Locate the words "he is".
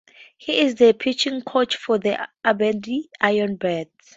0.35-0.73